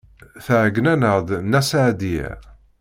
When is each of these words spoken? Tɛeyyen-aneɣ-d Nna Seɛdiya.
Tɛeyyen-aneɣ-d 0.45 1.29
Nna 1.41 1.61
Seɛdiya. 1.69 2.31